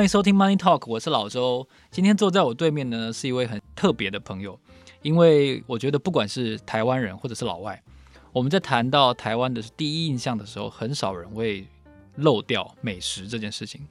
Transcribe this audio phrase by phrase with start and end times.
[0.00, 1.68] 欢迎收听 Money Talk，我是老周。
[1.90, 4.58] 今天坐在我对面的呢是一位很特别的朋友，
[5.02, 7.82] 因为我觉得不管是台湾人或者是老外，
[8.32, 11.66] 我们在谈到台湾的第一印象的时候，很少人会
[12.14, 13.86] 漏掉美食这件事情。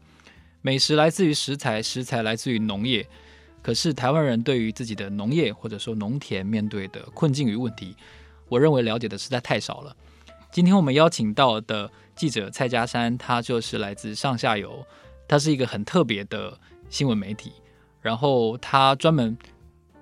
[0.64, 3.07] 美食来自于食材，食材来自于农业。
[3.62, 7.96] 可是台湾人对于自己的农业或者说农田面对的困境与问题，
[8.48, 9.96] 我认为了解的实在太少了。
[10.52, 14.84] 今天我们邀请到的记者蔡家山，他就是来自上下游，
[15.30, 17.54] 他是一个很特别的新闻媒体，
[18.02, 19.38] 然后他专门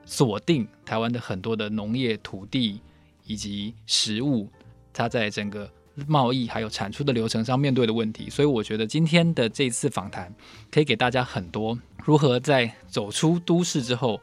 [0.06, 2.82] 锁定台湾的很多的农业土地
[3.26, 4.50] 以及食物，
[4.92, 5.70] 他在整个
[6.08, 10.34] 贸易还有产出的流程上面对的问题，所以我觉得今天的这次访谈
[10.72, 14.20] 可以给大家很多如何在走出都市之后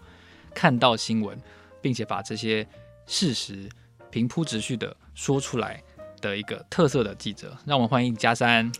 [0.54, 1.38] 看到新闻，
[1.80, 2.66] 并且把这些
[3.06, 3.68] 事实
[4.10, 5.80] 平铺直叙的说出来。
[6.20, 8.72] 的一个特色的记者，让我们欢迎佳珊。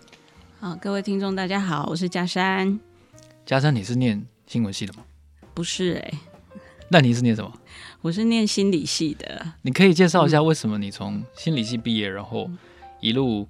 [0.64, 2.80] 好，各位听众，大家好，我是嘉珊。
[3.44, 5.04] 嘉珊，你是念新闻系的吗？
[5.52, 6.18] 不是哎、欸。
[6.88, 7.52] 那你是念什么？
[8.00, 9.52] 我是念心理系的。
[9.60, 12.50] 你可以介绍一下为什么你从心理系毕业，然后
[12.98, 13.46] 一路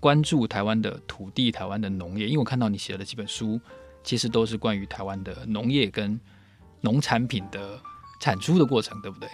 [0.00, 2.26] 关注台湾的土地、台湾的农业？
[2.26, 3.60] 因为我看到你写的几本书，
[4.02, 6.18] 其实都是关于台湾的农业跟
[6.80, 7.80] 农产品的
[8.20, 9.28] 产出的过程，对不对？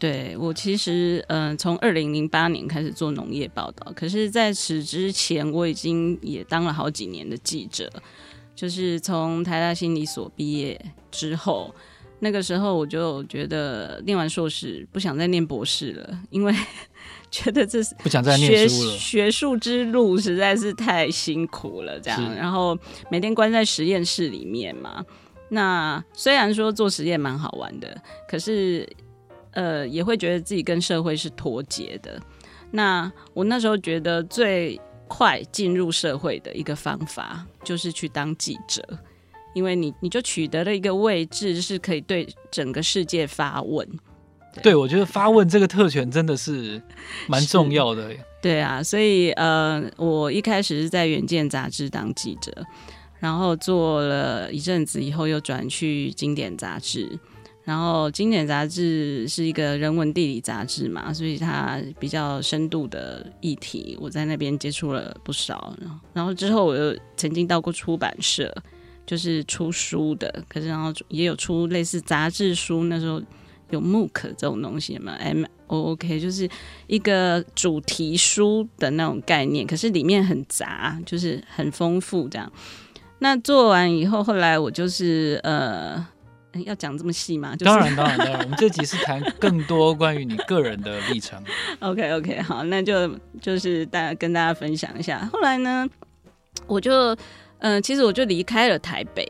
[0.00, 7.88] 对，我其实，嗯、呃，从二零零八年开始做农业报道，可是在此之前，我已经也当了好几年的记者。
[8.56, 10.78] 就是从台大心理所毕业
[11.10, 11.74] 之后，
[12.20, 16.54] 那个时候我就觉得念完硕士不想再念博士了，因为
[17.30, 22.00] 觉得这是不想再念书了，学术之路实在是太辛苦了。
[22.00, 22.78] 这样，然后
[23.10, 25.04] 每天关在实验室里面嘛，
[25.50, 28.88] 那虽然说做实验蛮好玩的，可是。
[29.52, 32.20] 呃，也会觉得自己跟社会是脱节的。
[32.70, 38.80] 那我那时候觉得最快进入社会的一个方法，就是去当记者，
[39.54, 43.84] 因为你你就取得了一个位置，是可以对整个世界发问。
[44.54, 46.80] 对，对我觉得发问这个特权真的是
[47.26, 48.10] 蛮重要的。
[48.40, 52.52] 对啊，所以呃，我一开始是在《远见》杂志当记者，
[53.18, 57.18] 然后做了一阵子以后，又转去《经典》杂志。
[57.70, 65.72] 然后，《经典》杂志是一个人文地理杂志嘛，所以它比较深度的议题，我在那边接触了不少。
[66.12, 68.52] 然后之后，我又曾经到过出版社，
[69.06, 73.22] 就是出书的，可是然后也有出类似杂志书，那时候
[73.70, 76.50] 有 MOOC 这种东西嘛，M O O K，就是
[76.88, 82.52] 一个主题书的那种概念，可是里面很杂，就是很丰富这样。
[83.20, 86.04] 那做完以后，后来我就是呃。
[86.64, 87.54] 要讲这么细吗？
[87.54, 88.42] 就是、当然，当然，当然。
[88.42, 91.40] 我们这集是谈更多关于你个人的历程。
[91.78, 93.08] OK，OK，、okay, okay, 好，那就
[93.40, 95.28] 就是大家跟大家分享一下。
[95.32, 95.88] 后来呢，
[96.66, 97.14] 我就
[97.58, 99.24] 嗯、呃，其实我就离开了台北，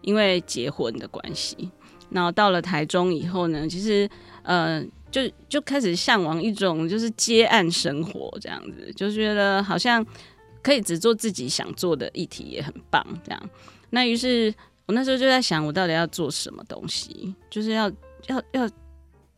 [0.00, 1.70] 因为结婚的关系。
[2.10, 4.08] 然后到了台中以后呢，其实
[4.42, 10.04] 呃，就就开始向往一种就是接案生活这样子，就觉得好像
[10.62, 13.50] 可以只做自己想做的议题也很棒这样。
[13.90, 14.54] 那于是。
[14.92, 17.90] 我那时候就在想，我到底要做什么东西，就是要
[18.26, 18.68] 要要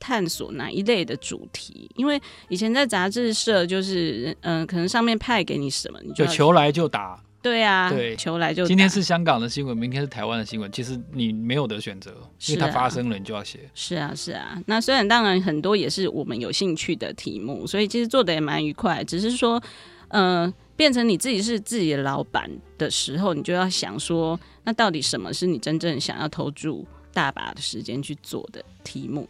[0.01, 1.89] 探索哪一类的主题。
[1.95, 7.23] 因为以前在杂志社，就是嗯、呃，可能上面派给你什么，你就，求来就打。
[7.41, 8.67] 对啊，对，求来就打。
[8.67, 12.11] 今天是香港的新闻，明天是台湾的新闻，其实你没有得选择，
[12.49, 13.61] 因为它发生了，你就要写。
[13.75, 14.61] 是啊，是啊。
[14.67, 19.05] 那虽然当然很多也是我们有兴趣的题目，所以其实做的也蛮愉快。
[19.05, 19.63] 只是说，
[20.09, 20.55] 嗯、呃。
[20.77, 29.29] 变成你自己是自己的老板的时候，你就要想说，那到底什么是你真正想要投注大把的时间去做的题目？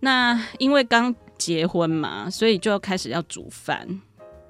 [0.00, 4.00] 那因为刚结婚嘛，所以就要开始要煮饭，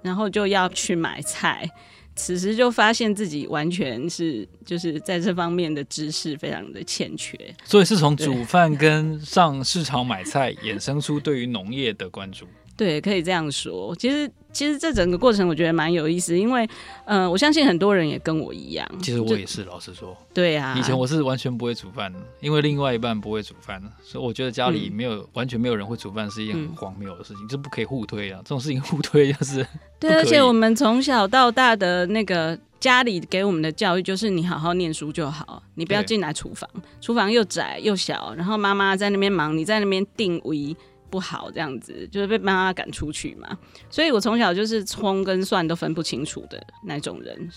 [0.02, 1.68] 然后就要去买菜。
[2.16, 12.46] 此时就发现自己完全是就是在这方面的知识非常的欠缺，所以是从煮饭跟上市场买菜衍生出对于农业的关注。
[12.76, 13.94] 对，可以这样说。
[13.96, 16.64] 其实，其实这整个过程我觉得蛮有意思，因为，
[17.04, 18.88] 嗯、呃，我相信很多人也跟我一样。
[19.02, 20.16] 其实我也是，老实说。
[20.32, 20.74] 对啊。
[20.78, 28.38] 以前我是完全不会煮饭的，因为另外一半不会煮饭，所以我觉得家里没有、嗯、完全没有人会煮饭是一件很荒谬的事情，这、嗯、不可以互推啊！
[28.44, 29.66] 这种事情互推就是。
[29.98, 36.68] 对，而且我们从小到大的那个家里给我们的教育就是，你好好念书就好，你不要进来厨房，
[37.00, 40.76] 厨房又窄又小，然后妈妈在那边忙，你在那边定位。
[41.14, 43.56] 不好，这样子就是被妈妈赶出去嘛，
[43.88, 47.48] 所以我从小就是葱跟蒜都分不清楚的那种人。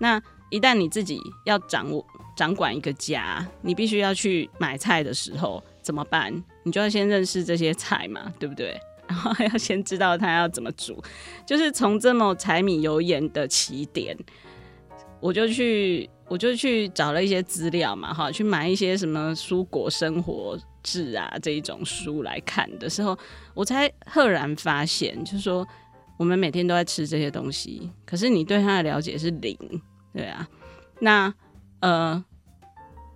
[0.00, 0.20] 那
[0.50, 2.04] 一旦你自己要掌握
[2.36, 6.42] 掌管一个家，你必须要去买菜的时候怎么办？
[6.64, 8.76] 你就要先认识这些菜嘛，对不对？
[9.06, 11.00] 然后还要先知道它要怎么煮，
[11.46, 14.18] 就是从这么柴米油盐的起点，
[15.20, 23.18] 我就去我就去找了一些资料嘛，哈，去买一些什么蔬果生活志啊这一种书来看的时候，
[23.54, 25.66] 我才赫然发现，就是说
[26.16, 29.58] 我们每天都在吃这些东西，可是你对它的了解是零，
[30.12, 30.48] 对啊。
[31.00, 31.34] 那
[31.80, 32.24] 呃，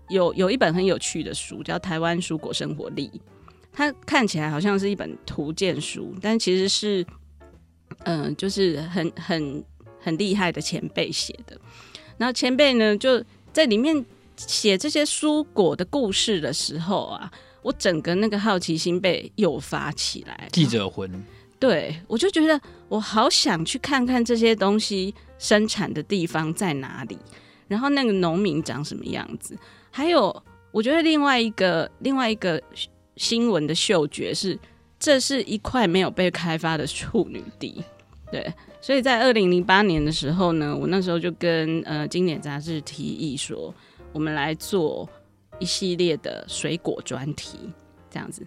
[0.09, 3.09] 有有一本很有趣的书叫《台湾蔬果生活力》，
[3.73, 7.07] 它看起来好像是一本图鉴书，但其实是
[8.05, 9.65] 嗯、就是很很
[10.01, 11.59] 很厉害的前辈写的。
[12.17, 13.23] 然后前辈呢，就
[13.53, 14.05] 在里面
[14.37, 17.33] 写这些蔬果的故事的时候啊，
[17.63, 21.25] 我整个那个好奇心被诱发起来，记者魂。
[21.59, 27.19] 对，我就觉得我好想去看看这些东西生产的地方在哪里，
[27.67, 29.59] 然后那个农民长什么样子。
[29.91, 32.63] 还有，我觉得另外一个另外一个
[33.17, 34.57] 新闻的嗅觉是，
[35.01, 37.83] 这是一块没有被开发的处女地。
[38.31, 38.53] 对。
[38.81, 43.75] 所以在二零零八年的时候呢，我那时候就跟呃经典杂志提议说，
[44.13, 45.07] 我们来做
[45.59, 47.59] 一系列的水果专题，
[48.11, 48.47] 这样子。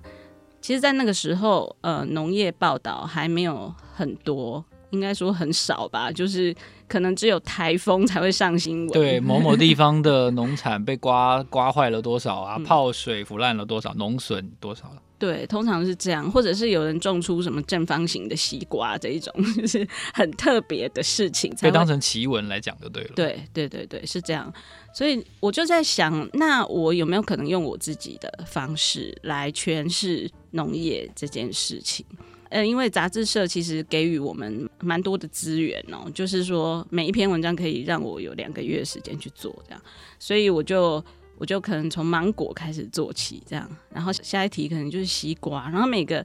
[0.62, 6.56] 其实，在那个时候，呃，农业报道还没有很多，应该说很少吧，就是
[6.88, 8.90] 可能只有台风才会上新闻。
[8.90, 12.60] 对，某某地方的农产被刮刮坏了多少啊？
[12.64, 13.94] 泡水腐烂了多少？
[13.96, 14.92] 农损多少？
[15.22, 23.12] 对，通常是这样，或者是有人种出什么正方形的西瓜这一种， 就是很特别的事情，被当成奇闻来讲就对了。
[23.16, 24.52] 对对对对，是这样。
[24.96, 32.04] 所以我就在想，那我有没有可能用我自己的方式来诠释农业这件事情？
[32.50, 39.82] 呃，因为杂志社其实给予我们蛮多的资源哦，就是说每一篇文章可以让我有两个月时间去做这样，
[40.18, 41.04] 所以我就。
[41.42, 46.24] 我就可能从芒果开始做起，这样，然后下一题可能就是西瓜，然后每个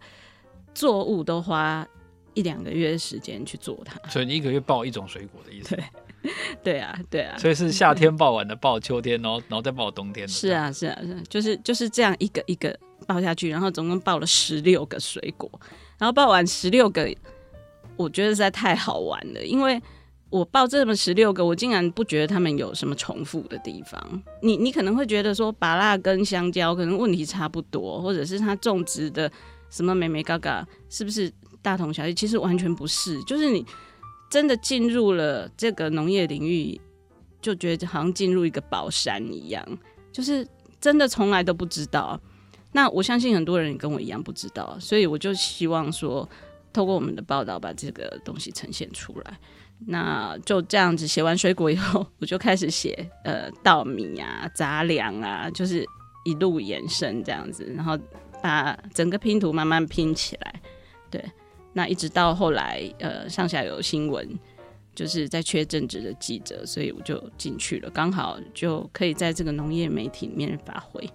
[0.74, 1.88] 作物都花
[2.34, 3.98] 一两个月的时间去做它。
[4.10, 5.74] 所以你一个月报一种水果的意思？
[5.74, 5.84] 对，
[6.62, 7.34] 对啊，对啊。
[7.40, 10.30] 所以是夏天报完的，报秋天，然后然后再报冬天的。
[10.30, 15.50] 是啊，是啊，是啊，就是就是这样一个一个报下去，然后总共报了十六个水果，
[15.96, 17.10] 然后报完十六个，
[17.96, 19.80] 我觉得实在太好玩了，因为。
[20.28, 24.22] 我报这么十六个，我竟然不觉得他们有什么重复的地方。
[24.42, 29.30] 你你可能会觉得说，芭辣跟香蕉可能问题差不多，或者是它种植的
[29.70, 31.32] 什么眉眉角角是不是
[31.62, 32.12] 大同小异？
[32.12, 33.64] 其实完全不是，就是你
[34.28, 36.80] 真的进入了这个农业领域，
[37.40, 39.64] 就觉得好像进入一个宝山一样，
[40.12, 40.46] 就是
[40.80, 42.20] 真的从来都不知道。
[42.72, 46.28] 那我相信很多人也跟我一样不知道，所以我就希望说，
[46.76, 49.38] 透过我们的报道，把这个东西呈现出来。
[49.86, 55.82] 那就这样子写完水果以后，我就开始写呃稻米啊、杂粮啊，就是
[56.26, 57.98] 一路延伸这样子，然后
[58.42, 60.60] 把整个拼图慢慢拼起来。
[61.10, 61.24] 对，
[61.72, 64.38] 那一直到后来呃上下游新闻
[64.94, 71.08] 就是在缺正职的记者，所以我就进去了，刚好就可以在这个农业媒体里面发挥。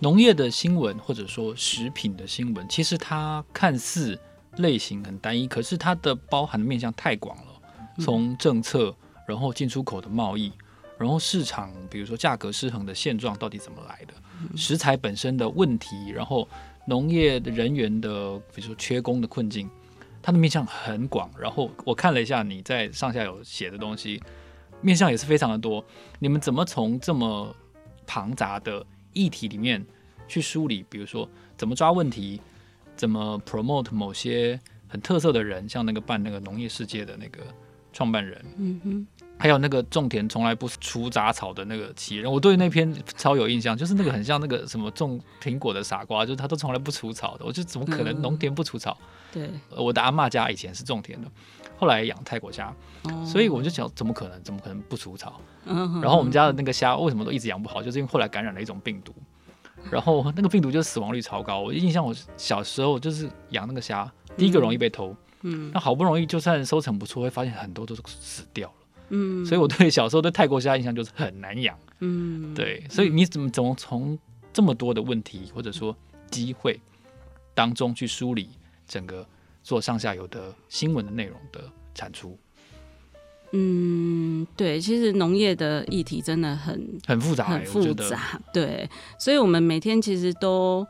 [0.00, 4.18] 农业的新闻或者说食品的新闻，其实它看似
[4.56, 7.44] 类型很单一，可是它的包含的面向太广了。
[7.98, 8.94] 从政策，
[9.26, 10.52] 然后进出口的贸易，
[10.98, 14.14] 然后市场，比如说价格失衡的现状到底怎么来的？
[14.56, 16.48] 食材本身的问题，然后
[16.86, 19.68] 农业的人员的，比如说缺工的困境，
[20.22, 21.30] 它的面向很广。
[21.38, 24.22] 然后我看了一下你在上下游写的东西，
[24.80, 25.84] 面向也是非常的多。
[26.18, 27.54] 你们怎么从这么
[28.06, 29.84] 庞杂的议题里面
[30.26, 30.82] 去梳理？
[30.88, 31.28] 比如说
[31.58, 32.40] 怎么抓问题，
[33.00, 37.40] 怎么 promote 某些很特色的人，像那个办那个农业世界的那个。
[37.92, 48.96] 创办人，嗯哼，还有那个种田从来不除杂草的那个企业人，我对那篇超有印象，就是那个很像那个什么种苹果的傻瓜，就是他都从来不除草的，我就怎么可能农田不除草？
[49.32, 51.26] 对，我的阿嬷家以前是种田的，
[51.76, 52.72] 后来养泰国虾，
[53.26, 54.40] 所以我就想，怎么可能？
[54.44, 55.40] 怎么可能不除草？
[55.64, 57.82] 然后我们家的那个虾为什么都一直养不好？
[57.82, 59.12] 就是因为后来感染了一种病毒，
[59.88, 61.60] 然后那个病毒就死亡率超高。
[61.60, 65.14] 我印象我小时候就是养那个虾，第一个容易被偷。
[65.42, 68.74] 嗯，那好不容易就算收成不错，会发现很多都是死掉了。
[69.08, 71.78] 嗯，所以我对小时候对泰国虾印象就是很难养。
[72.00, 74.18] 嗯，对，所以你怎么怎么从
[74.52, 75.96] 这么多的问题或者说
[76.30, 76.80] 机会
[77.54, 78.50] 当中去梳理
[78.86, 79.26] 整个
[79.62, 81.62] 做上下游的新闻的内容的
[81.94, 82.38] 产出？
[83.52, 88.40] 嗯，对，其实农业的议题真的很很复杂，很复杂。
[88.52, 88.88] 对，
[89.18, 90.86] 所以我们每天其实都。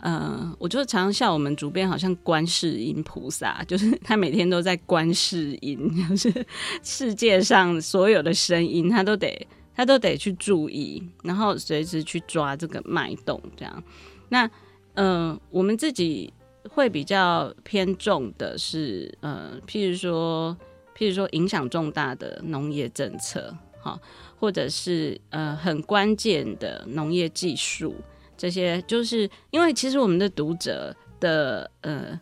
[0.00, 6.46] 呃，我就常常笑我们主编好像观世音菩萨， 就是他每天都在观世音， 就是
[6.82, 13.82] 世界上所有的声音，他都得他都得去注意，然后随时去抓这个脉动，这样。
[14.28, 14.48] 那
[14.94, 16.30] 呃，我们自己
[16.68, 20.54] 会比较偏重的是呃，譬如说，
[20.96, 24.00] 譬如说影响重大的农业政策，好，
[24.38, 27.94] 或者是呃很关键的农业技术，
[28.36, 32.18] 这些就是因为其实我们的读者的呃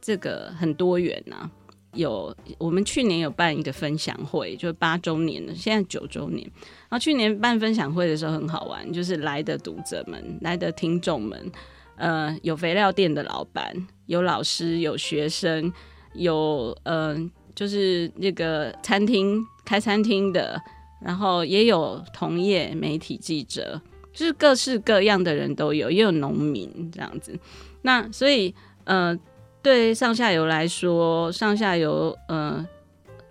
[0.00, 1.50] 这个很多元呐、啊。
[1.94, 6.42] 有我们去年有办一个分享会，就是八周年了，现在九周年。
[6.88, 11.52] 然后去年办分享会的时候很好玩，就是来的读者们、来的听众们，
[11.96, 13.74] 呃，有肥料店的老板，
[14.06, 15.70] 有老师，有学生，
[16.14, 17.14] 有呃，
[17.54, 20.60] 就是那个餐厅开餐厅的，
[21.00, 23.80] 然后也有同业媒体记者，
[24.12, 27.38] 就是各式各样的人都有，也有农民这样子。
[27.82, 28.54] 那所以
[28.84, 29.18] 呃。
[29.64, 32.66] 对上下游来说，上下游呃，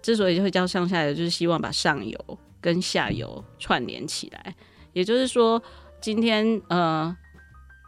[0.01, 2.17] 之所以会叫上下游，就是希望把上游
[2.61, 4.55] 跟下游串联起来。
[4.93, 5.61] 也就是说，
[5.99, 7.13] 今天呃，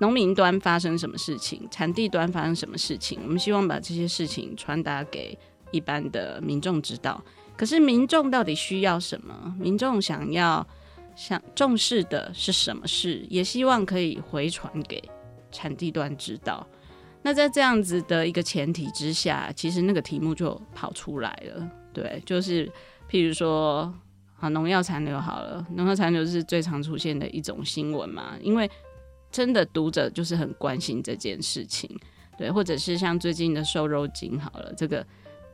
[0.01, 5.39] 农民端发生什么事情，产地端发生什么事情，我们希望把这些事情传达给
[5.73, 7.21] 一般的民众知道。
[7.57, 9.53] 可是民众到底需要什么？
[9.59, 10.65] 民众想要
[11.15, 13.25] 想重视的是什么事？
[13.29, 15.03] 也希望可以回传给
[15.51, 16.65] 产地端知道。
[17.21, 21.69] 那在这样子的一个前提之下，其实那个题目就跑出来了。
[21.93, 22.67] 对，就是
[23.09, 23.93] 譬如说，
[24.39, 28.69] 啊，农药残留好了，农药残留是最常出现的一种新闻嘛，因为
[29.31, 31.89] 真的读者就是很关心这件事情，
[32.37, 35.05] 对，或者是像最近的瘦肉精好了，这个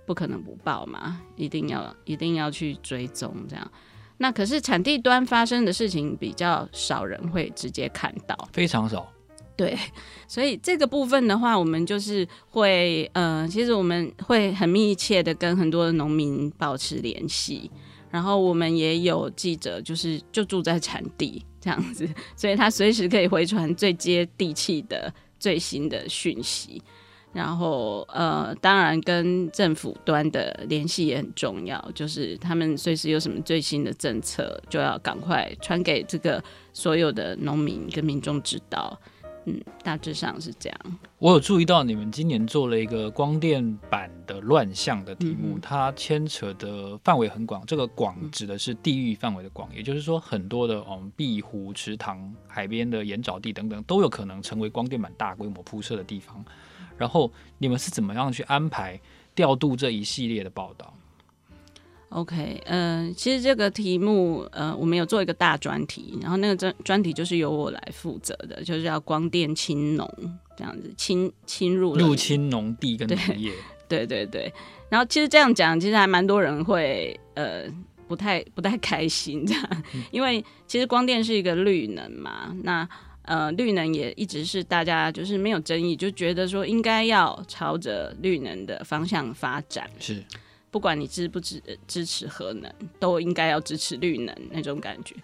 [0.10, 3.72] 不可能不报嘛，一定要一定要去追踪这样。
[4.18, 9.08] 那可是产地端发生的事情比较少人会直接看到，非常少。
[9.56, 9.78] 对，
[10.28, 17.70] 所以这个部分的话，我们就是会，呃，其实我们会很密切的跟很多的农民保持联系，
[18.10, 26.82] 然后我们也有记者，就是就住在产地这样子，所以他随时可以回传最接地气的最新的讯息，
[27.32, 36.44] 然后呃，当然跟政府端的联系也很重要，就是他们随时有什么最新的政策，就要赶快传给这个
[36.74, 39.00] 所有的农民跟民众知道。
[39.46, 40.80] 嗯，大致上是这样。
[41.18, 47.66] 我有注意到你们今年做了一个光电版的乱象的题目，嗯、它牵扯的范围很广。
[47.66, 56.44] 这个“广”指的是地域范围的“广”，也就是说，很多的嗯碧湖、池塘、海边的盐沼地等等，都有可能成为光电板大规模铺设的地方。
[57.00, 59.00] 然后你们是怎么样去安排
[59.34, 60.94] 调度这一系列的报道
[62.10, 70.08] ？OK，嗯、呃，其实这个题目，呃，我们有做一个大专题，然后那个专专题就是由我来负责的，就是要光电侵农
[70.58, 73.54] 这样子侵侵入入侵农地跟农业，
[73.88, 74.52] 对 对对。
[74.90, 77.66] 然后其实这样讲，其实还蛮多人会呃
[78.08, 82.90] 不太不太开心这样，嗯、因为其实光电是一个绿能嘛，那
[83.30, 90.24] 呃绿能也一直是大家就是没有争议，就觉得说应该要朝着绿能的方向发展是。
[90.72, 95.16] 不管你支不支支持核能，都应该要支持绿能那种感觉。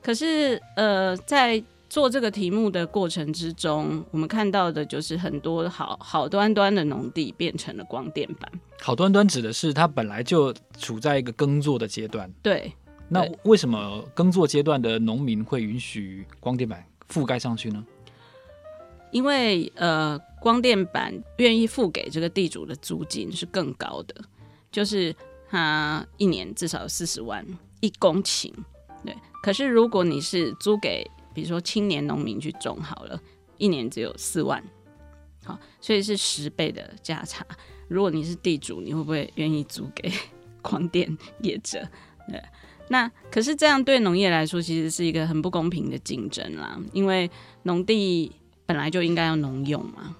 [0.00, 8.50] 可是，呃，在做这个题目的过程之中，我们看到的就是很多好好端端的农地变成了光电板。
[8.80, 12.32] 好端端指的是它本来就处在一个耕作的阶段。
[12.40, 12.72] 对。
[13.08, 17.84] 那为什么耕作阶段的农民会允许光电板覆盖上去呢？
[19.10, 24.14] 因为，呃，光电板愿意付给这个地主的租金是更高的。
[24.70, 25.14] 就是
[25.50, 27.46] 他一年至少四十万
[27.80, 28.50] 一公顷，
[29.04, 29.14] 对。
[29.42, 33.20] 可是如果你是租给，比如说青年农民去种好了，
[33.58, 34.64] 一年只有四万，
[35.44, 37.46] 好，所以是十倍的价差。
[37.88, 40.10] 如果你是地主，你会不会愿意租给
[40.62, 41.86] 光电业者？
[42.28, 42.42] 对。
[42.92, 47.28] 那可是这样对农业来说，其实是一个很不公平的竞争啦，因为
[47.62, 48.30] 农地
[48.66, 50.14] 本来就应该要农用嘛，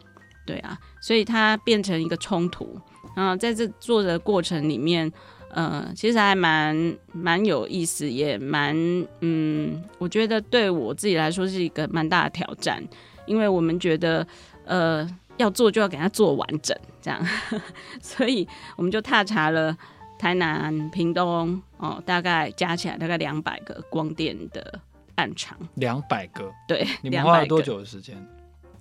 [0.46, 2.80] 对啊，所以它变成一个冲突。
[3.14, 5.12] 然后在这做的过程里面，
[5.50, 8.74] 呃，其实还蛮蛮有意思，也蛮
[9.20, 12.82] 嗯，我觉得对我自己来说是一个蛮大的挑战，
[13.26, 14.26] 因为我们觉得
[14.64, 17.22] 呃要做就要给它做完整，这样，
[18.00, 19.76] 所以我们就踏查了
[20.22, 24.80] 台南、屏东哦，大概加起来大概两百个光电的
[25.16, 28.16] 暗场，两百个，对，你们花了多久的时间？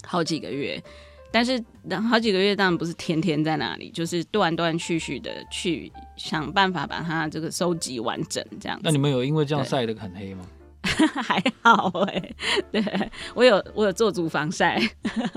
[0.06, 0.80] 好几个月。
[1.32, 1.60] 但是
[2.08, 8.84] 好几个月当然不是天天在那里，就是断断续续的去想办法把它这个收集完整这样子。
[8.84, 10.46] 那你们有因为这样晒得很黑吗？
[11.22, 12.36] 还好哎、
[12.72, 12.84] 对
[13.36, 14.82] 我有我有做足防晒，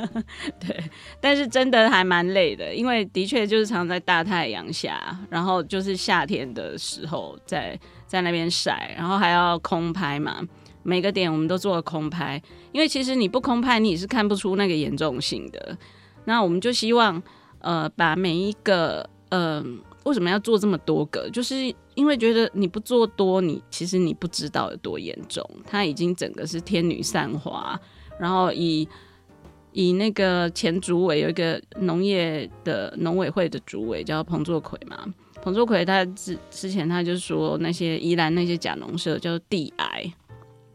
[0.58, 10.40] 对，但是真的还蛮累的，因为的确就是常在大太阳下，然后就是夏天的时候在在那边晒，然后还要空拍嘛。
[10.82, 15.76] 每个点我们都做了空拍，因为其实你不空拍，你也是看不出那个严重性的。
[16.26, 17.22] 那我们就希望，
[17.60, 19.64] 呃，把每一个呃
[20.04, 21.28] 为什么要做这么多个？
[21.30, 21.56] 就是
[21.94, 25.44] 因为觉得你不做多，你其实你不知道有多严重。
[25.66, 27.78] 它已经整个是天女散花，
[28.18, 28.88] 然后以
[29.72, 35.04] 以那个前主委有一个农业的农委会的主委叫彭作奎嘛，
[35.42, 40.12] 彭作奎他之之前他就说那些宜兰那些假农舍叫地癌，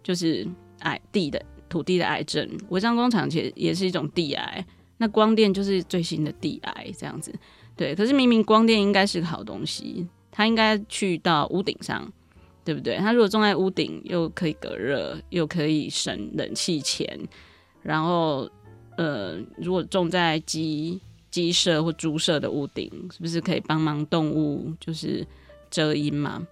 [0.03, 0.47] 就是
[0.79, 4.65] 癌地的土地的癌症，违章工厂其实也是一种地癌。
[4.97, 7.33] 那光电就是最新的地癌这样子，
[7.79, 7.95] 对。
[7.95, 12.11] 可是明明光电应该是个好东西，它应该去到屋顶上，
[12.65, 12.97] 对不对？
[12.97, 17.17] 它如果种在屋顶，又可以隔热，又可以省冷气钱，
[17.81, 18.49] 然后
[18.97, 20.99] 呃，如果种在鸡
[21.31, 25.25] 鸡舍或猪舍的屋顶，是不是可以帮忙动物就是
[25.71, 26.45] 遮阴嘛？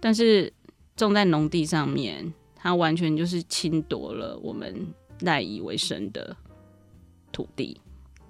[0.00, 0.52] 但是
[0.96, 4.86] 种在农地上面，它完全就是侵夺了我们
[5.20, 6.36] 赖以为生的
[7.32, 7.80] 土地。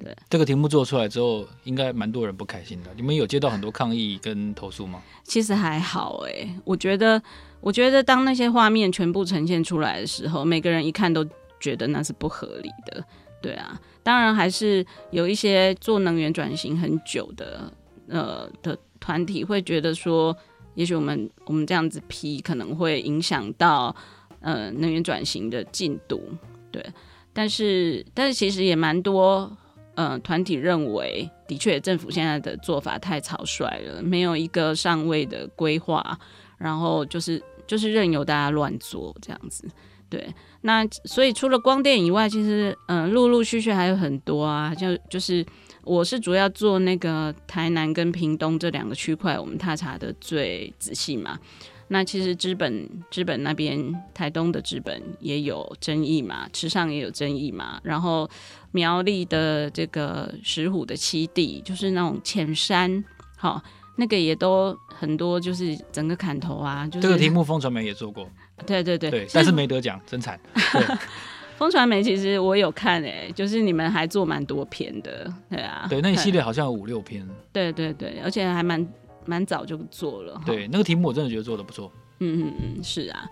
[0.05, 2.91] 对，这个题目做出来之后，应该蛮多人不开心的。
[2.95, 5.03] 你们有接到很多抗议跟投诉吗？
[5.23, 7.23] 其实还好哎、欸，我觉得，
[7.63, 11.27] 我觉得当那些画面全部呈现出来的时候，每个人一看都
[11.59, 13.03] 觉得那是不合理的。
[13.41, 17.73] 对啊，当然还是有一些做能源转型很久的
[18.09, 20.37] 呃的团体会觉得说，
[20.75, 23.97] 也许我们我们这样子批可能会影响到
[24.41, 26.23] 呃能源转型的进度。
[26.71, 26.85] 对，
[27.33, 29.51] 但是但是其实也蛮多。
[29.97, 36.19] 嗯，团体认为，的确，政府现在的做法太草率了，没有一个上位的规划，
[36.59, 39.69] 然后就是就是任由大家乱做这样子。
[40.11, 45.45] 对，那所以除了光电以外，其实嗯，陆陆续续还有很多啊，就就是
[45.83, 51.39] 我是主要做那个台南跟屏东这两个区块，我们踏查的最仔细嘛。
[51.89, 57.79] 那其实资本资本那边，台东的资本也有争议嘛，池上也有争议嘛。
[57.83, 58.29] 然后
[58.73, 63.05] 苗栗的这个石虎的七地，就是那种浅山，
[63.37, 63.63] 好，
[63.97, 66.87] 那个也都很多，就是整个砍头啊。
[66.87, 68.29] 就是、这个题目风传媒也做过，
[68.67, 70.41] 对对对，对，但是没得奖，真惨。
[71.59, 75.87] 风传媒其实我有看诶、欸，就是你们还做蛮多篇的，对啊。
[75.89, 77.25] 对，那一系列好像有五六篇。
[77.53, 78.85] 对对对，而且还蛮。
[79.27, 81.91] 蛮早就做了，对，那个题目我真的觉得做的不错。
[82.21, 83.29] 嗯嗯嗯，是啊。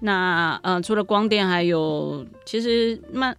[0.00, 3.34] 那呃，除了光电，还有其实那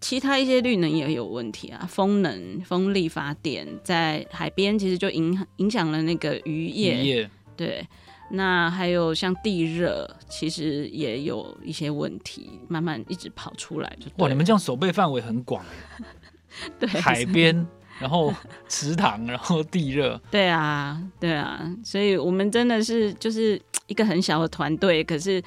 [0.00, 1.86] 其他一些绿能也有问题啊。
[1.88, 6.96] 风能、风力发电在海边其实就影影响了那个渔业。
[6.96, 7.30] 渔业。
[7.56, 7.86] 对。
[8.30, 14.10] 那还有像地热，其实也有一些问题，慢慢一直跑出来就。
[14.16, 15.64] 哇，你们这样守备范围很广。
[16.80, 16.88] 对。
[16.88, 17.66] 海边。
[17.98, 18.32] 然后
[18.68, 25.42] 池塘，然后地热，对啊，对啊，所以我们真的是就是一个很小的团队，可是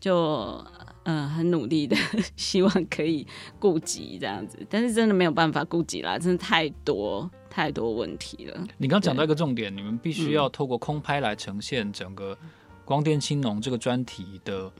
[0.00, 0.64] 就
[1.04, 1.96] 嗯很努力的，
[2.36, 3.26] 希望可以
[3.58, 8.66] 顾及这样子，但是真的没有办法顾及啦，真的太多太多问题了。
[8.78, 12.36] 你刚刚讲到一个重点，你们必须要透过空拍来呈现整个
[12.84, 14.70] 光电青农这个专题的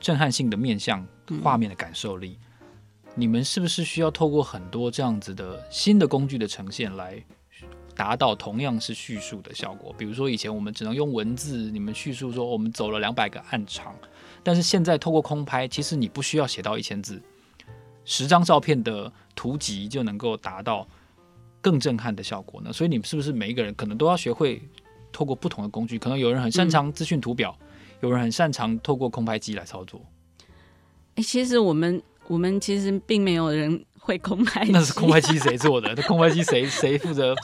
[0.00, 1.06] 震撼性的面向
[1.42, 2.38] 画面的感受力。
[3.18, 7.24] 你们是不是需要透过很多这样子的新的工具的呈现，来
[7.94, 9.90] 达到同样是叙述的效果？
[9.96, 13.96] 比如说以前我们只能用文字，你们叙述说我们走了两百个暗场，
[14.42, 17.18] 但是现在透过空拍，其实你不需要写到一千字，
[18.04, 20.86] 十张照片的图集就能够达到
[21.62, 22.70] 更震撼的效果呢？
[22.70, 24.60] 所以你们是不是每一个人可能都要学会
[25.10, 25.98] 透过不同的工具？
[25.98, 27.58] 可能有人很擅长资讯图表，
[28.02, 30.02] 有人很擅长透过空拍机来操作。
[31.16, 32.02] 其实我们。
[32.28, 35.92] 我们其实并没有人会空拍机，那是空拍机谁做的？
[35.96, 37.34] 那空拍机谁谁负责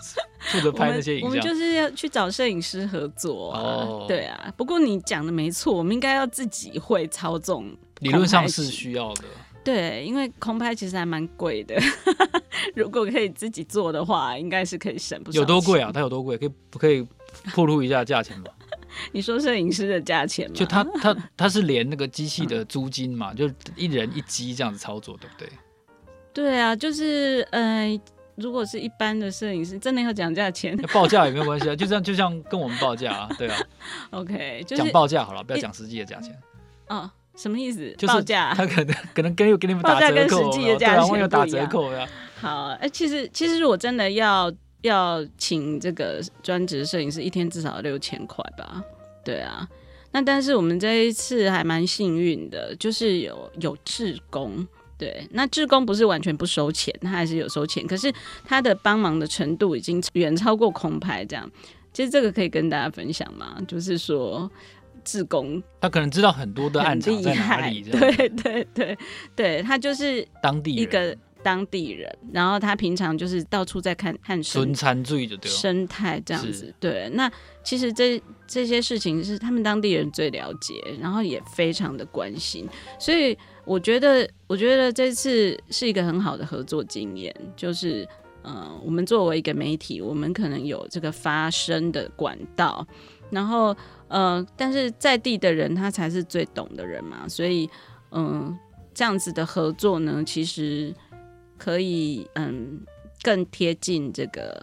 [0.40, 1.28] 负责拍那些影像？
[1.30, 3.60] 我们就是要去找摄影师合作啊。
[3.60, 4.52] 哦，对啊。
[4.56, 7.76] 不过你讲的没错，我们应该要自己会操纵。
[8.00, 9.24] 理论上是需要的。
[9.64, 11.76] 对，因为空拍其实还蛮贵的。
[12.74, 15.38] 如果可以自己做的话，应该是可以省不少。
[15.38, 15.92] 有多贵啊？
[15.94, 16.36] 它有多贵？
[16.36, 17.06] 可以不可以
[17.52, 18.46] 透露一下价钱吗？
[19.12, 20.54] 你说摄影师的价钱吗？
[20.54, 25.48] 就他他他是连那个机器的租金嘛，嗯、 就一人一机这样子操作，对不对？
[26.32, 28.00] 对啊，就是呃，
[28.36, 33.58] 如果是一般的摄影师，真的要讲价钱， 报价也没有关系啊，就这样就像跟我们报价啊，对啊。
[34.10, 36.34] OK，就讲报价好了，不要讲实际的价钱。
[36.88, 37.94] 哦，什么意思？
[37.98, 42.08] 就是、报价他可能可能跟给你们打折扣，跟实际的价钱打折扣呀。
[42.40, 44.52] 好，哎、欸，其实其实如果真的要。
[44.82, 48.82] 要请这个专职摄影师一天至少六千块吧？
[49.24, 49.68] 对啊，
[50.10, 54.66] 那但是我们这一次还蛮幸运的，就是有有志工，
[54.98, 58.12] 对，那志工不是完全不收钱，他还是有收钱，可是
[58.44, 61.48] 他的帮忙的程度已经远超过空拍这样。
[61.92, 64.50] 其实这个可以跟大家分享嘛，就是说
[65.04, 68.98] 志工他可能知道很多的案场在哪里，对对对
[69.36, 71.16] 对，他就是当地一个。
[71.42, 75.04] 当地人，然后他平常就是到处在看看生生
[75.44, 76.74] 生态这样子。
[76.78, 77.30] 对，那
[77.62, 88.08] 其实这这些事情是他们当地人最了解，然后也非常的关心，所以我觉得，我觉得这次是一个很好的合作经验，就是。
[88.44, 92.84] 嗯，我们作为一个媒体，我们可能有这个发声的管道，
[93.30, 93.72] 然后
[94.08, 97.70] 呃，但是在地的人他才是最懂的人嘛，所以
[98.10, 98.58] 嗯，
[98.92, 100.92] 这样子的合作呢，其实
[101.62, 102.84] 可以嗯
[103.22, 104.60] 更贴近这个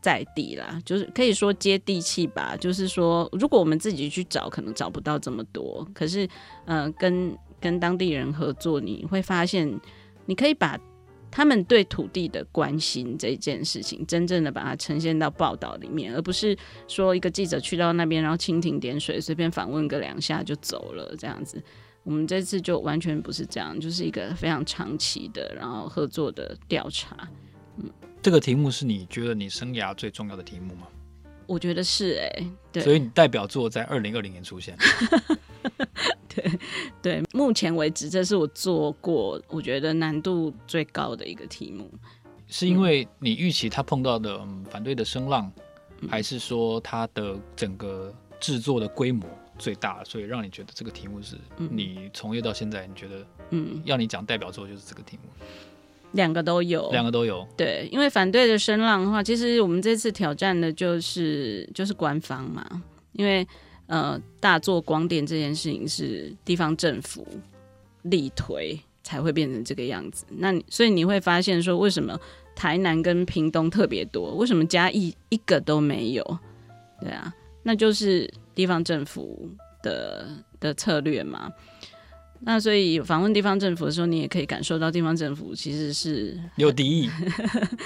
[0.00, 2.56] 在地啦，就是可以说接地气吧。
[2.56, 6.28] 就是说，如果我们自己去找，可能找不到这么多，可是
[6.66, 9.80] 嗯、跟跟当地人合作，你会发现
[10.26, 10.78] 你可以把。
[11.36, 21.60] 他们对土地的关心这件事情，真正的把它呈现到报道里面，而不是说一个记者去到那边，然后蜻蜓点水，随便访问个两下就走了这样子。
[22.04, 27.28] 我们这次就完全不是这样，就是一个非常长期的，然后合作的调查。
[27.78, 27.90] 嗯，
[28.22, 30.86] 这个题目是你觉得你生涯最重要的题目吗？
[31.46, 34.76] 我觉得是哎、欸，对，所以你代表作在二零二零年出现。
[36.28, 36.58] 对
[37.00, 41.90] 对，目前为止，这是我做过我觉得难度最高的一个题目。
[42.48, 45.50] 是因为你预期他碰到的、嗯、反对的声浪，
[46.00, 49.26] 嗯、还是说他的整个制作的规模
[49.58, 55.28] 最大，所以让你觉得这个题目是你从业到现在，你觉得嗯，要你讲代表作就是这个题目？
[56.12, 57.46] 两个都有，两个都有。
[57.56, 63.46] 对，因为反对的声浪的话，其实我们这次挑战的就是就是官方嘛，因为。
[63.86, 67.28] 呃，大做光电这件事情是地方政府
[68.04, 70.24] 力推才会变成这个样子。
[70.30, 72.18] 那所以你会发现说，为什么
[72.56, 74.34] 台南跟屏东特别多？
[74.36, 76.38] 为什么嘉义一个都没有？
[76.98, 77.30] 对啊，
[77.62, 79.50] 那就是地方政府
[79.82, 80.26] 的
[80.60, 81.52] 的策略嘛。
[82.46, 87.08] 那所以访问地方政府的时候，你也可以感受到地方政府其实是有敌意。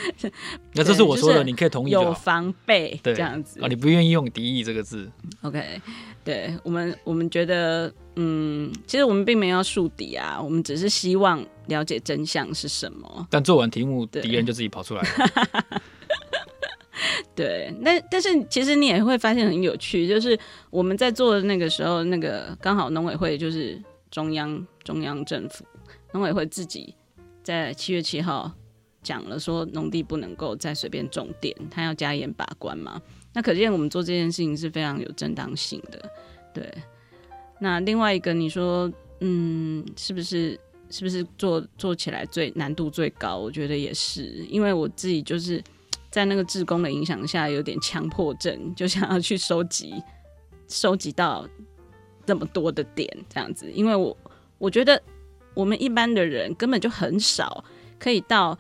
[0.75, 3.69] 那这是我说的，你可以同意有防备这样子啊？
[3.69, 5.09] 你不愿意用“敌意”这个字
[5.43, 5.81] ？OK，
[6.25, 13.29] 对我们，我们觉得，嗯，其实我们并没有要树敌啊，我们只是希望了解真相是什么。
[13.31, 15.81] 但做完题目，敌人就自己跑出来了。
[17.35, 20.39] 对，那但是其实你也会发现很有趣，就是
[20.71, 23.81] 我们在做的那个时候，那个刚好农委会就是。
[24.11, 25.67] 中央中央政府
[26.15, 26.95] 农委会自己
[27.43, 28.51] 在七月七号
[29.03, 32.99] 讲了，说农地不能够再随便种电，他要加严把关嘛。
[33.35, 36.11] 那可见我们做这件事情是非常有正当性的。
[36.55, 36.73] 对，
[37.61, 40.59] 那另外一个你说，嗯，是不是
[40.89, 43.37] 是不是做做起来最难度最高？
[43.37, 45.63] 我觉得也是，因为我自己就是
[46.11, 49.95] 在那个志工的影响下，有点强迫症，就想要去收集
[50.69, 51.47] 收集到。
[52.27, 54.15] 这么多的点这样子，因为我
[54.59, 55.03] 我觉得
[55.55, 57.65] 我们一般的人根本就很少
[57.99, 58.59] 可以到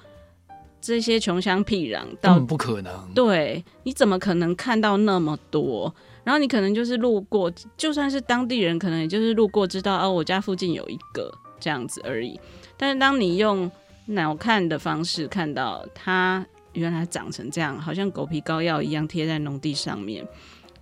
[0.81, 3.13] 这些穷乡僻壤，到不可能。
[3.15, 5.95] 对，你怎么可能看到那么多？
[6.25, 11.31] 然后你可能就是路过，就算是当地人，可能也就是路过知道哦，我家附近有一个
[11.61, 12.41] 这样子而已。
[12.79, 13.71] 但是当你用
[14.07, 16.47] 脑看的方式看到它
[16.79, 20.27] 原来长成这样，好像狗皮膏药一样贴在农地上面，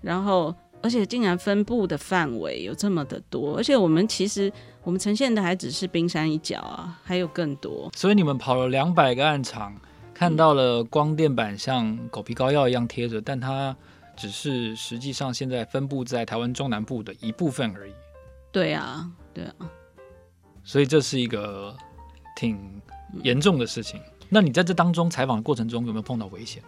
[0.01, 0.55] 然后。
[0.83, 4.53] 而且竟然分布的范围有这么的多，而且我们其实
[4.85, 7.91] 我们呈现的还只是冰山一角啊，还有更多。
[7.97, 9.75] 所以你们跑了两百个暗场，
[10.15, 13.75] 看到了光电板像狗皮膏药一样贴着，但它
[14.15, 17.93] 只是实际上现在分布在台湾中南部的一部分而已。
[18.53, 19.55] 对啊，对啊。
[20.63, 21.75] 所以这是一个
[22.37, 22.61] 挺
[23.25, 23.99] 严重的事情。
[24.29, 26.63] 那你在这当中采访的过程中有没有碰到危险？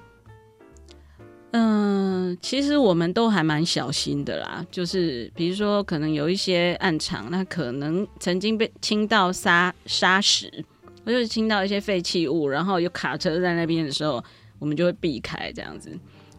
[1.52, 4.64] 嗯，其实我们都还蛮小心的啦。
[4.70, 10.52] 就是比如说，可能有一些暗场，那可能曾经被倾到沙沙石，
[11.06, 14.22] 或者是倾到一些废弃物，然后有卡车在那边的时候，
[14.58, 15.90] 我们就会避开这样子。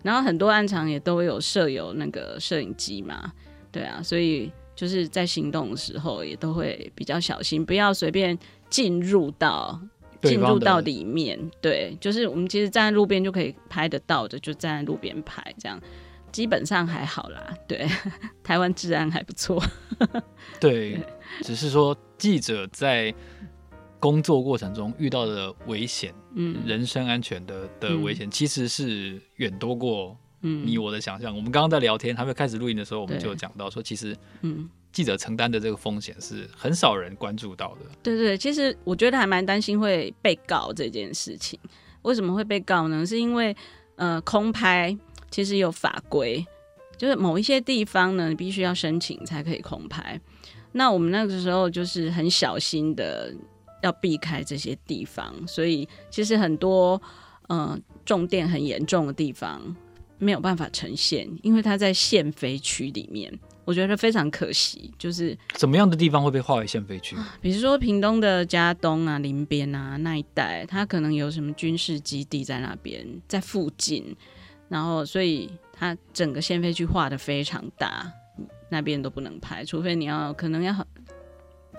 [0.03, 3.33] 然后很多暗场也都有设有那个摄影机嘛，
[3.71, 8.37] 对啊，所以就是在行动的时候也都会比较小心，不要随便
[8.69, 9.81] 进入到。
[10.21, 15.79] 进入到里面，对，就是我们其实站在路边就可以拍得到的，就站在路边拍，这样
[16.31, 17.53] 基本上还好啦。
[17.67, 17.87] 对，
[18.43, 19.61] 台湾治安还不错。
[20.59, 21.03] 对，对，
[21.41, 23.13] 只是说记者在
[23.99, 31.33] 工作过程中遇到的危险，嗯，人身安全的的危险，其实是远多过你我的想象。
[31.33, 34.69] 嗯，我们刚刚在聊天，还没有开始录音的时候，我们就讲到说，其实，嗯。
[34.91, 37.81] 记者承担的这个风险是很少人关注到的。
[38.01, 41.59] 对对，其实我觉得还蛮担心会被告这件事情。
[42.01, 43.05] 为什么会被告呢？
[43.05, 43.55] 是因为
[43.95, 44.97] 呃，空拍
[45.29, 46.45] 其实有法规，
[46.97, 50.19] 就是某一些地方呢，你必须要申请才可以空拍。
[50.71, 53.33] 那我们那个时候就是很小心的
[53.83, 57.01] 要避开这些地方，所以其实很多
[57.49, 59.75] 嗯、呃、重电很严重的地方
[60.17, 63.37] 没有办法呈现，因为它在限飞区里面，
[63.69, 64.91] 我觉得非常可惜。
[64.97, 67.15] 就是什么样的地方会被划为限飞区？
[67.39, 74.15] 比如说屏东的嘉东啊、林边啊那一带，它可能有什么军事基地在那边，在附近，
[74.67, 78.11] 然后所以它整个限飞区划的非常大，
[78.69, 80.75] 那边都不能拍，除非你要可能要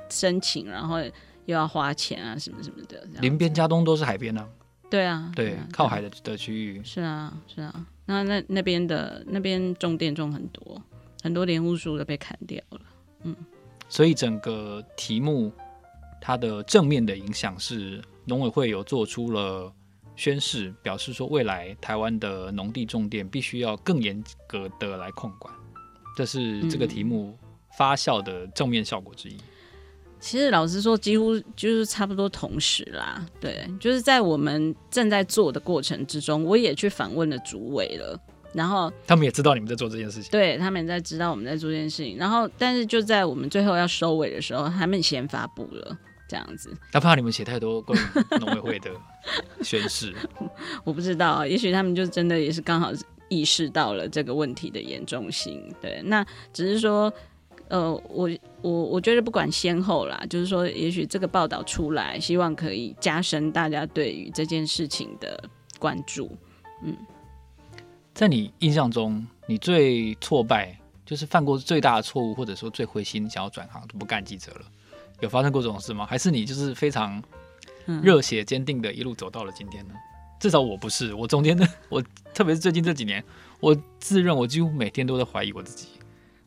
[0.09, 0.99] 申请，然后。
[1.47, 3.03] 又要花钱啊，什么什么的。
[3.21, 4.47] 林边、嘉东都是海边啊。
[4.89, 6.81] 对啊，对，靠海的的区域。
[6.85, 7.87] 是啊，是啊。
[8.05, 10.81] 那那那边的那边种电种很多，
[11.23, 12.81] 很多莲雾树都被砍掉了。
[13.25, 13.37] 嗯。
[13.89, 15.53] 所以整个题目
[16.21, 19.73] 它的正面的影响是，农委会有做出了
[20.15, 25.53] 宣示，表示说未来台湾的农地重点必须要更严格的来控管，
[26.17, 27.37] 这是这个题目
[27.77, 29.37] 发酵的正面效果之一。
[30.21, 33.27] 其实老实说，几乎就是差不多同时啦。
[33.41, 38.21] 对，就是在我们正在做的过程之中，我也去访问了主委了。
[38.53, 42.17] 然后他们也知道你们在做这件事情，对，他们在知道我们在做这件事情。
[42.17, 45.97] 然后，但是就在我们最后要收尾的时候，他们先发布了
[46.29, 46.73] 这样子。
[46.93, 48.91] 他怕你们写太多关于农委会的
[49.63, 50.15] 宣誓，
[50.85, 52.91] 我不知道，也许他们就真的也是刚好
[53.29, 55.75] 意识到了这个问题的严重性。
[55.81, 57.13] 对，那只是说。
[57.69, 58.29] 呃，我
[58.63, 65.41] 我我觉得不管先后啦，就是说，也许这个报道出来，希望可以加深大家对于这件事情的
[65.79, 66.37] 关注。
[66.83, 66.97] 嗯，
[68.15, 74.63] 在你印象中，你最挫败，就是犯过最大的错误，或者说最灰心，想要转行就不干记者了，
[75.21, 76.05] 有发生过这种事吗？
[76.05, 77.23] 还是你就是非常
[78.03, 79.95] 热血坚定的一路走到了今天呢？
[79.95, 80.01] 嗯、
[80.39, 82.03] 至少我不是，我中间的， 我
[82.35, 83.25] 特别是最近这几年，
[83.61, 85.89] 我自认我几乎每天都在怀疑我自己。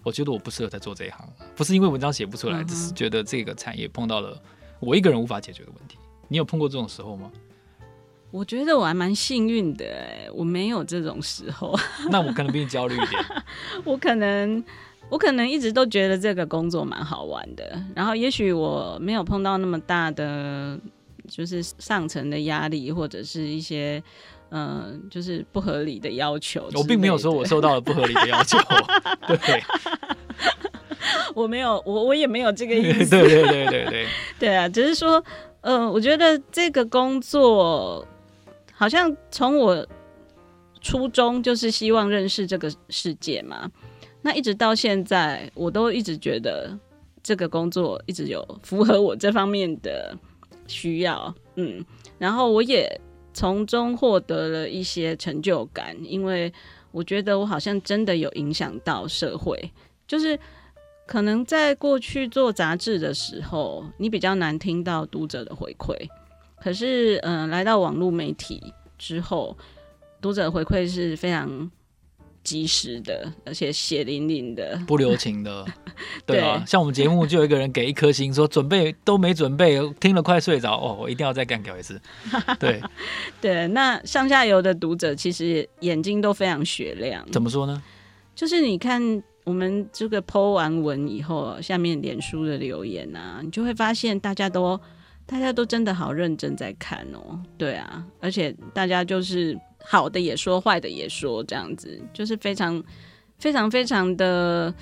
[0.03, 4.37] 我觉得我不适合再做这一行，不是因为文章写不出来，只是觉得这个产业碰到了
[4.81, 5.97] 我一个人无法解决的问题。
[6.27, 7.31] 你有碰过这种时候吗？
[8.33, 11.77] 我觉得我还蛮幸运的，哎，我没有这种时候。
[12.09, 13.23] 那我可能比你焦虑一点。
[13.85, 14.63] 我可能，
[15.07, 17.79] 我可能一直都觉得这个工作蛮好玩的。
[17.95, 20.79] 然后，也许我没有碰到那么大的，
[21.29, 24.01] 就是上层的压力，或者是一些。
[24.55, 26.69] 嗯，就是不合理的要求。
[26.75, 28.55] 我并没有说我受到了不合理的要求，
[29.25, 29.63] 对，
[31.33, 33.09] 我没有，我我也没有这个意思。
[33.09, 35.23] 对对对对对，对啊，只是说，
[35.61, 38.07] 嗯，我觉得这个工作
[38.83, 39.87] 好像从我
[40.81, 43.71] 初衷就是希望认识这个世界嘛，
[44.21, 46.77] 那一直到现在，我都一直觉得
[47.23, 50.13] 这个工作一直有符合我这方面的
[50.67, 51.81] 需要，嗯，
[52.17, 52.99] 然后我也。
[53.35, 56.53] 从中获得了一些成就感，因为
[56.91, 59.71] 我觉得我好像真的有影响到社会。
[60.07, 60.37] 就是
[61.07, 65.95] 可能在过去做杂志的时候，你比较难听到读者的回馈，
[66.63, 69.57] 可是嗯、呃，来到网络媒体之后，
[70.21, 71.69] 读者回馈是非常。
[72.43, 75.65] 及时的，而且血淋淋的，不留情的，
[76.27, 82.01] 对啊，对像我们节目就有一个人给一颗星，说准备都没准备，听了快睡着哦，我一定要再干掉一次。
[82.59, 82.81] 对，
[83.39, 87.25] 对，那上下游的读者其实眼睛都非常雪亮。
[87.31, 87.81] 怎么说呢？
[88.35, 94.77] 就是你看我们这个 po 完文以后，下面脸书的留言啊，你就会发现大家都
[95.25, 97.41] 大家都真的好认真在看哦。
[97.57, 99.59] 对啊，而且大家就是。
[99.85, 102.81] 好的也说，坏的也说，这样子就是非常、
[103.37, 104.73] 非常、非常的，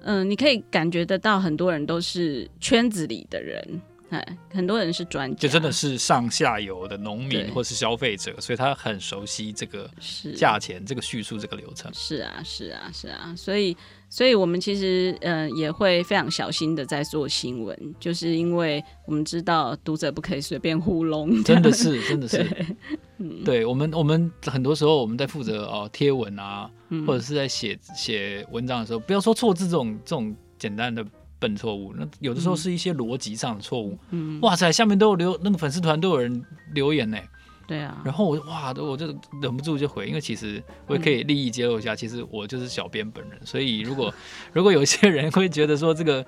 [0.00, 3.80] 嗯、呃，你可以感觉得到，很多人都是圈子里的人。
[4.10, 9.90] 哎，很多人是专家，就真的是上下游的农民或是消费者，所以他很熟悉这个
[10.36, 11.88] 价钱、这个叙述、这个流程。
[11.92, 13.76] 是啊，是啊，是啊，所以，
[14.16, 21.30] 所以我们其实嗯、呃、也会非常小心的在做新闻，就是因为我们知道读者不可以随便糊弄。
[21.44, 22.66] 真的是，真的是，对，
[23.20, 31.04] 嗯、对我们，我们很多时候我们在负责哦贴文啊，嗯、或者是在写写文章的时候，不要说错字这种这种简单的。
[31.38, 33.98] 笨错误，那有的时候是一些逻辑上的错误。
[34.10, 37.18] 嗯，哇塞，下面都有留那个粉丝团都有人留言呢。
[37.66, 39.06] 对啊，然后我哇，我就
[39.42, 43.38] 忍不住就回，因为其实我也可以利益揭露一下，嗯、其实我就是小编本人。
[43.44, 44.12] 所以如果
[44.52, 46.24] 如果有一些人会觉得说这个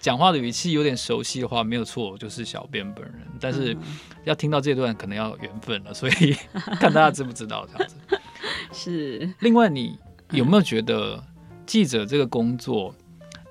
[0.00, 3.14] 讲话的语气有点熟悉的话，没有错，我就是小编本人。
[3.40, 3.76] 但是
[4.24, 6.36] 要听到这段可能要缘分了，所以
[6.78, 7.96] 看大家知不知道这样子。
[8.72, 9.32] 是。
[9.40, 9.98] 另外，你
[10.32, 11.22] 有没有觉得
[11.64, 12.94] 记者这个工作？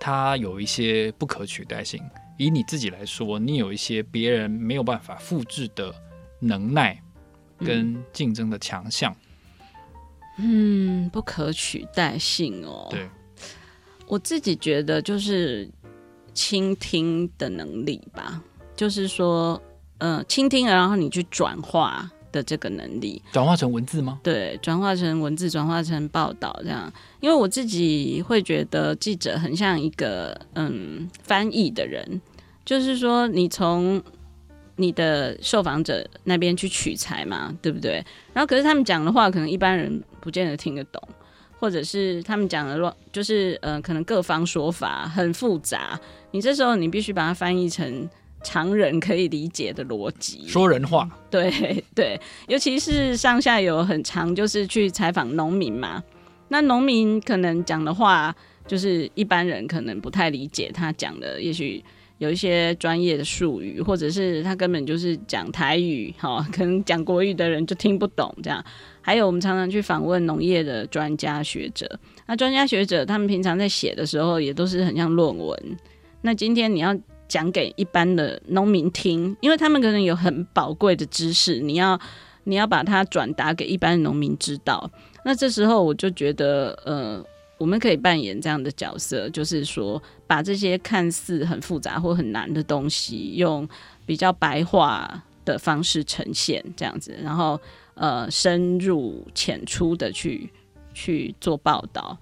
[0.04, 2.02] 它有一些不可取代性。
[2.38, 5.94] 以你自己来说，你有一些别人没有办法复制的
[6.40, 7.00] 能耐
[7.66, 9.16] 跟竞争的强项。
[10.38, 12.88] 嗯，不可取代性哦。
[12.90, 13.08] 对，
[14.08, 15.70] 我自己觉得就是
[16.34, 18.42] 倾听的能力吧。
[18.76, 19.62] 就是说，
[20.00, 24.20] 呃，倾听了，然后你去转化的这个能力，转化成文字吗？
[24.24, 26.92] 对，转化成文字，转化成报道这样。
[27.20, 32.20] 因为我自己会觉得记者很像一个嗯翻译的人，
[32.66, 34.02] 就是说你从
[34.82, 38.04] 你的受访者那边去取材嘛，对不对？
[38.34, 41.02] 然后可是他们讲的话，可能一般人不见得听得懂。
[41.60, 46.00] 或者是他们讲的乱，就是呃，可能各方说法很复杂，
[46.32, 48.10] 你这时候你必须把它翻译成
[48.42, 51.08] 常人可以理解的逻辑，说人话。
[51.30, 51.52] 对
[51.94, 56.04] 对，尤其是上下游很长，就是去采访农民嘛，
[56.48, 61.86] 那农民可能讲的话，就是一般人可能不太理解他讲的，也许
[62.22, 68.64] 有一些专业的术语，或者是他根本就是讲台语，哈，可能讲国语的人就听不懂这样。
[69.02, 72.00] 还有，我们常常去访问农业的专家学者。
[72.28, 75.78] 那专家学者他们平常在写的时候，也都是很像论文。
[76.22, 76.96] 那今天你要
[77.28, 82.00] 讲给一般的农民听，因为他们可能有很宝贵的知识，你要
[82.44, 84.92] 你要把它转达给一般的农民知道。
[85.26, 87.26] 那这时候我就觉得，呃，
[87.62, 93.68] 我们可以扮演这样的角色，就是说，把这些看似很复杂或很难的东西，用
[94.06, 97.60] 比较白话的方式呈现，这样子，然后。
[97.94, 100.50] 呃，深入浅出的去
[100.94, 102.18] 去做报道，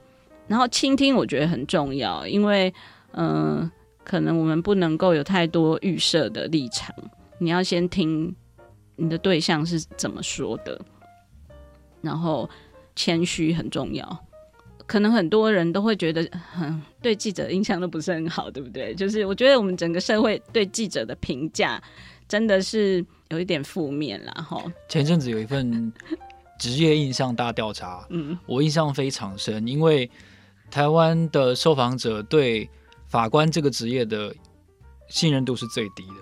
[0.47, 2.73] 然后倾听，我觉得很重要，因为
[3.13, 3.69] 嗯、
[4.03, 6.93] 可能我们不能够有太多预设的立场，
[7.37, 8.35] 你要先听
[8.97, 10.81] 你的对象是怎么说的，
[12.01, 12.49] 然后
[12.95, 14.25] 谦虚很重要。
[14.89, 16.27] 可能很多人都会觉得，
[16.59, 18.95] 嗯，对记者印象都不是很好，对不对？
[18.95, 21.81] 就是我觉得我们整个社会对记者的评价
[22.27, 23.05] 真的是。
[23.29, 24.59] 有一点负面了哈。
[24.87, 25.93] 前阵子有一份
[26.59, 30.09] 职业印象大调查，嗯，我印象非常深，因为
[30.71, 32.67] 台湾的受访者对
[33.05, 34.35] 法官这个职业的
[35.09, 36.15] 信任度是最低的，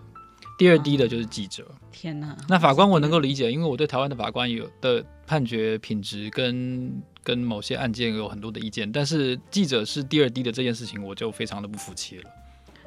[0.58, 1.66] 第二低的就是记者。
[1.94, 2.36] 天哪！
[2.50, 6.92] 那法官我能够理解，因为我对台湾的法官有的判决品质跟
[7.28, 12.24] 跟某些案件有很多的意见，但是记者是第二低的这件事情，我就非常的不服气了。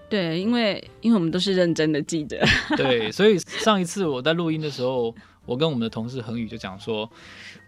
[0.09, 2.42] 对，因为因为我们都是认真的记者。
[2.74, 7.09] 对，所以上一次我在录音的时候，我跟我们的同事恒宇就讲说：“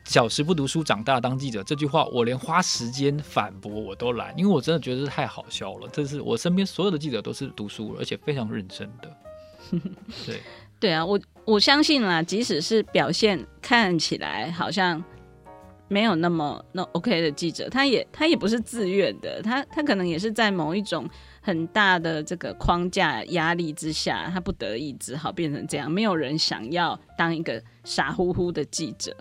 [0.04, 5.88] 小时不读书，长大当记者。”这句话我连花时间反驳我都懒，因为我真的觉得太好笑了。
[5.92, 9.14] 这是我身边所有的记者都是读书，而且非常认真的。
[10.24, 10.40] 对，
[10.80, 15.04] 对啊，我我相信啦，即使是表现看起来好像
[15.88, 21.08] 没有那么那 OK 的记者，他也他也不是自愿的，他他可能也是在某一种。
[21.44, 25.90] 很大的这个框架压力之下，他不得已只好变成这样。
[25.90, 29.12] 没有人想要当一个傻乎乎的记者，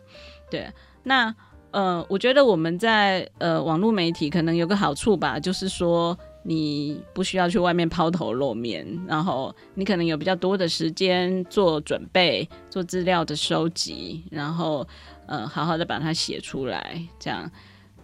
[0.47, 0.69] 对。
[1.01, 1.35] 那
[1.71, 14.87] 呃，我觉得我们在呃网络媒体可能有个好处吧，就是说你不需要去外面抛头露面，然后你可能有比较多的时间做准备、做资料的收集，然后
[15.31, 17.49] 呃好好的把它写出来，这样。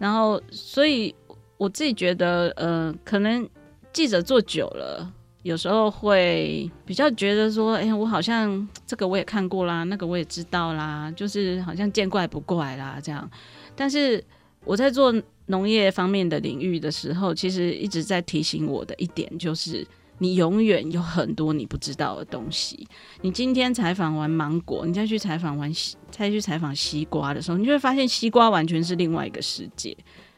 [0.00, 1.14] 然后，所以
[1.56, 3.48] 我自己觉得呃可能。
[3.90, 5.12] 记者做久了，
[5.42, 13.28] 有时候会比较觉得说：“哎、我好像这个我也看过啦，那个我也知道啦，就是好像见怪不怪啦这样。”
[13.74, 14.22] 但是
[14.64, 15.12] 我在做
[15.46, 19.84] 农业方面的领域的时候，其实一直在提醒我的一点就是：
[20.18, 22.86] 你永远有很多你不知道的东西。
[23.22, 29.96] 你今天采访完芒果，你再去采访完西，再去采访西瓜的时候，你就会发现西瓜完全是另外一个世界。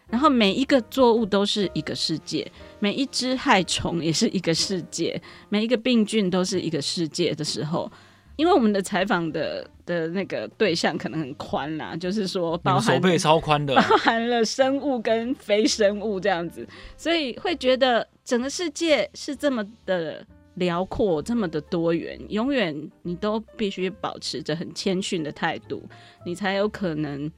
[0.08, 7.88] 然后每一个作物都是一个世界，每一只害虫也是一个世界，每一个病菌都是一个世界的时候，
[8.34, 16.66] 因为我们的采访的的那个对象可能很宽啦，就是说包含手背超宽的，包含了生物跟非生物这样子，
[16.96, 25.82] 所以会觉得整个世界是这么的辽阔，这么的多元，永远你都必须保持着很谦逊的态度，
[26.24, 27.30] 你才有可能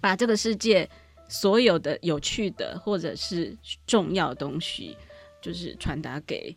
[0.00, 0.88] 把这个世界。
[1.30, 3.54] 所有的有趣的或者是
[3.86, 4.96] 重要的东西，
[5.42, 6.56] 就是传达给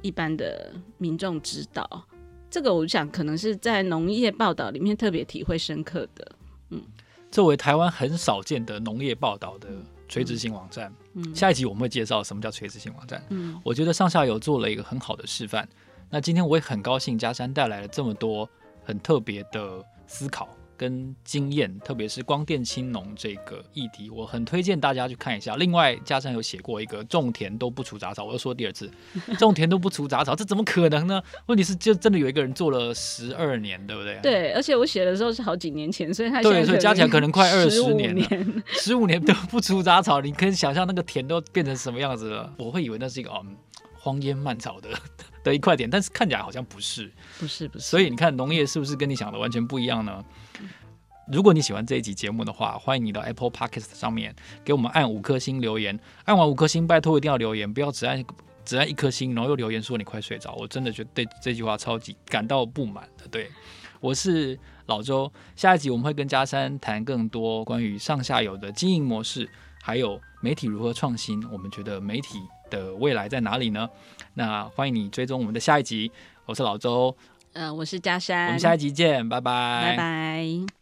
[0.00, 2.06] 一般的民众知道。
[2.48, 6.32] 这个我想可能是在农业报道里面特别体会深刻的。
[6.70, 6.82] 嗯，
[7.30, 9.68] 作为台湾很少见的农业报道的
[10.10, 13.24] 垂直型网站，嗯，下一集我们会介绍什么叫垂直型网站。
[13.30, 15.66] 嗯，我觉得上下游做了一个很好的示范。
[16.10, 18.46] 那今天我也很高兴，嘉山带来了这么多
[18.84, 20.48] 很特别的思考。
[20.80, 25.56] 跟经验，特别是光电青农这个议题，我很推荐大家去看一下。
[25.56, 28.90] 另外，加上有写过一个种田都不除杂草，我又说第二次，
[29.38, 31.22] 种田都不除杂草，这怎么可能呢？
[31.44, 34.18] 问题是，就真的有一个人做了十二年，对不对？
[34.22, 42.50] 对，而且我写的时候是好几年前，所以他对，所以加起来可能快二十年了，十五年都不除杂草，你可以想象那个田都变成什么样子了。
[42.56, 43.54] 我会以为那是一个嗯
[43.98, 44.88] 荒烟蔓草的
[45.44, 47.84] 的一块点，但是看起来好像不是，不是不是。
[47.84, 50.24] 所以你看农业是不是跟你想的完全不一样呢？
[51.32, 55.98] 如果你喜欢这一集节目的话，欢迎你到 Apple Podcast 上面给我们按五颗星留言。
[56.24, 58.24] 按完五颗星，拜托一定要留言，不要只按
[58.64, 60.52] 只按一颗星，然后又留言说你快睡着。
[60.54, 63.28] 我真的觉得对这句话超级感到不满的。
[63.28, 63.48] 对，
[64.00, 69.48] 我是老周，下一集我们会跟嘉山谈更多关于上下游的经营模式，
[69.82, 71.40] 还有媒体如何创新。
[71.52, 73.88] 我们觉得媒体的未来在哪里呢？
[74.34, 76.10] 那欢迎你追踪我们的下一集。
[76.46, 77.16] 我是老周，
[77.52, 80.79] 呃，我是嘉山，我们下一集见，拜拜，拜拜。